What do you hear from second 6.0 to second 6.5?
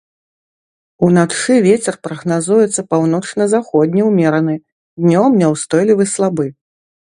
слабы.